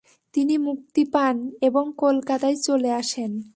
[0.33, 1.35] তিনি মুক্তি পান
[1.61, 3.31] এবং কলকাতায় চলে আসেন।